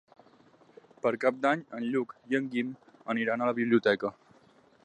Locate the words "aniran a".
3.15-3.51